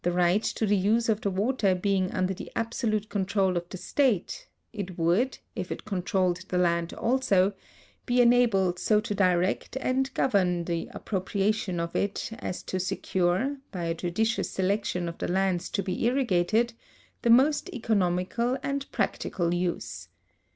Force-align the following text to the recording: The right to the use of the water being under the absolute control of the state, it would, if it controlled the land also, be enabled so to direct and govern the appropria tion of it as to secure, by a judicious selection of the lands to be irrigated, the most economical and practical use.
The 0.03 0.11
right 0.11 0.41
to 0.41 0.65
the 0.65 0.75
use 0.75 1.09
of 1.09 1.21
the 1.21 1.29
water 1.29 1.75
being 1.75 2.11
under 2.11 2.33
the 2.33 2.51
absolute 2.55 3.07
control 3.07 3.55
of 3.55 3.69
the 3.69 3.77
state, 3.77 4.47
it 4.73 4.97
would, 4.97 5.37
if 5.55 5.71
it 5.71 5.85
controlled 5.85 6.37
the 6.49 6.57
land 6.57 6.91
also, 6.93 7.53
be 8.07 8.19
enabled 8.19 8.79
so 8.79 8.99
to 8.99 9.13
direct 9.13 9.77
and 9.77 10.11
govern 10.15 10.63
the 10.65 10.89
appropria 10.95 11.53
tion 11.53 11.79
of 11.79 11.95
it 11.95 12.31
as 12.39 12.63
to 12.63 12.79
secure, 12.79 13.57
by 13.71 13.83
a 13.83 13.93
judicious 13.93 14.49
selection 14.49 15.07
of 15.07 15.19
the 15.19 15.27
lands 15.27 15.69
to 15.69 15.83
be 15.83 16.03
irrigated, 16.03 16.73
the 17.21 17.29
most 17.29 17.71
economical 17.71 18.57
and 18.63 18.91
practical 18.91 19.53
use. 19.53 20.07